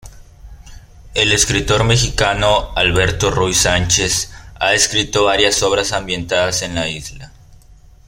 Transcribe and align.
El 1.13 1.31
escritor 1.31 1.83
mexicano 1.83 2.71
Alberto 2.75 3.29
Ruy 3.29 3.53
Sánchez 3.53 4.31
ha 4.59 4.73
escrito 4.73 5.25
varias 5.25 5.61
obras 5.61 5.91
ambientadas 5.91 6.63
en 6.63 6.73
la 6.73 6.89
isla. 6.89 7.31